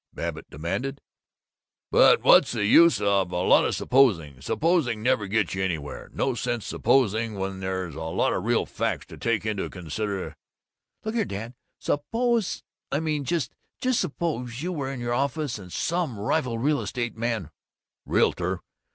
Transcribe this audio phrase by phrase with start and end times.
[0.15, 0.99] Babbitt demanded.
[1.91, 4.41] "But what's the use of a lot of supposing?
[4.41, 6.09] Supposing never gets you anywhere.
[6.11, 10.33] No sense supposing when there's a lot of real facts to take into considera"
[11.05, 11.53] "Look here, Dad.
[11.77, 16.81] Suppose I mean, just just suppose you were in your office and some rival real
[16.81, 17.51] estate man"
[18.07, 18.61] "Realtor!"